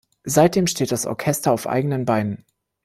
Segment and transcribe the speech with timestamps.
[0.23, 2.43] Seitdem steht das Orchester auf eigenen Beinen.